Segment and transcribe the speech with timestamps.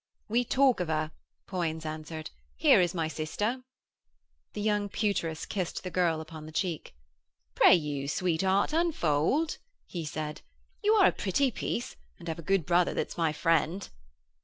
[0.29, 1.11] 'We talk of her,'
[1.45, 2.31] Poins answered.
[2.55, 3.61] 'Here is my sister.'
[4.53, 6.95] The young Pewtress kissed the girl upon the cheek.
[7.53, 10.41] 'Pray, you, sweetheart, unfold,' he said.
[10.81, 13.89] 'You are a pretty piece, and have a good brother that's my friend.'